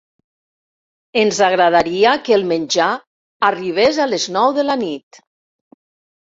[1.23, 2.87] Ens agradaria que el menjar
[3.51, 5.21] arribés a les nou de la nit.